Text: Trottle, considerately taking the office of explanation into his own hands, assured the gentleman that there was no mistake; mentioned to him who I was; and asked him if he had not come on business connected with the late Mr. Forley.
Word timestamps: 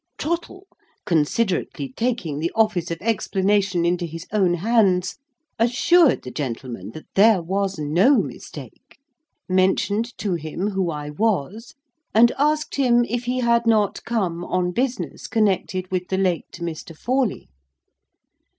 Trottle, 0.17 0.65
considerately 1.05 1.93
taking 1.95 2.39
the 2.39 2.51
office 2.55 2.89
of 2.89 2.97
explanation 3.01 3.85
into 3.85 4.07
his 4.07 4.25
own 4.33 4.55
hands, 4.55 5.19
assured 5.59 6.23
the 6.23 6.31
gentleman 6.31 6.89
that 6.95 7.05
there 7.13 7.39
was 7.39 7.77
no 7.77 8.17
mistake; 8.17 8.97
mentioned 9.47 10.17
to 10.17 10.33
him 10.33 10.71
who 10.71 10.89
I 10.89 11.11
was; 11.11 11.75
and 12.15 12.31
asked 12.39 12.77
him 12.77 13.05
if 13.07 13.25
he 13.25 13.41
had 13.41 13.67
not 13.67 14.03
come 14.03 14.43
on 14.43 14.71
business 14.71 15.27
connected 15.27 15.91
with 15.91 16.07
the 16.07 16.17
late 16.17 16.53
Mr. 16.53 16.97
Forley. 16.97 17.47